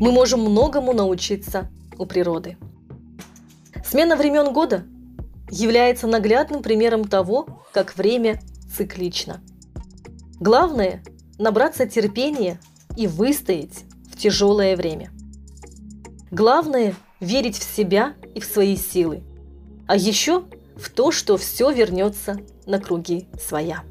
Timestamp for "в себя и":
17.56-18.40